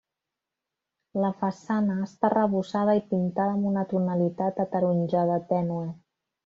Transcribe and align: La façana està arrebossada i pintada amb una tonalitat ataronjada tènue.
La 1.23 1.29
façana 1.41 1.99
està 2.07 2.27
arrebossada 2.31 2.97
i 3.03 3.05
pintada 3.13 3.55
amb 3.59 3.71
una 3.75 3.87
tonalitat 3.95 4.67
ataronjada 4.69 5.41
tènue. 5.55 5.89